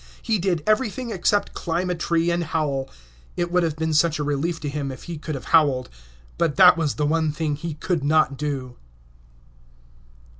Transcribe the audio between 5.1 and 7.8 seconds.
could have howled. But that was the one thing he